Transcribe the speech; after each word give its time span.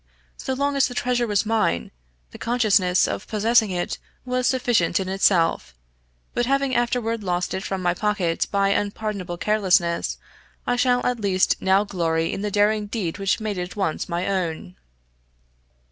So 0.35 0.53
long 0.55 0.75
as 0.75 0.87
the 0.87 0.95
treasure 0.95 1.27
was 1.27 1.45
mine, 1.45 1.91
the 2.31 2.39
consciousness 2.39 3.07
of 3.07 3.27
possessing 3.27 3.69
it 3.69 3.99
was 4.25 4.47
sufficient 4.47 4.99
in 4.99 5.07
itself 5.07 5.75
but 6.33 6.47
having 6.47 6.73
afterward 6.73 7.23
lost 7.23 7.53
it 7.53 7.63
from 7.63 7.83
my 7.83 7.93
pocket 7.93 8.47
by 8.51 8.69
unpardonable 8.69 9.37
carelessness, 9.37 10.17
I 10.65 10.75
shall 10.75 11.05
at 11.05 11.19
least 11.19 11.61
now 11.61 11.83
glory 11.83 12.33
in 12.33 12.41
the 12.41 12.49
daring 12.49 12.87
deed 12.87 13.19
which 13.19 13.39
made 13.39 13.59
it 13.59 13.75
once 13.75 14.09
my 14.09 14.27
own." 14.27 14.75